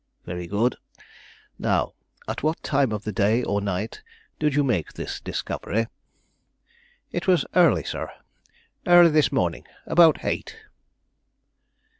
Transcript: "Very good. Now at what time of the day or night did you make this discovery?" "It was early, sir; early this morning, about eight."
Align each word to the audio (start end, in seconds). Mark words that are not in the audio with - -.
"Very 0.25 0.47
good. 0.47 0.77
Now 1.59 1.93
at 2.27 2.41
what 2.41 2.63
time 2.63 2.91
of 2.91 3.03
the 3.03 3.11
day 3.11 3.43
or 3.43 3.61
night 3.61 4.01
did 4.39 4.55
you 4.55 4.63
make 4.63 4.93
this 4.93 5.19
discovery?" 5.21 5.85
"It 7.11 7.27
was 7.27 7.45
early, 7.53 7.83
sir; 7.83 8.09
early 8.87 9.11
this 9.11 9.31
morning, 9.31 9.67
about 9.85 10.25
eight." 10.25 10.55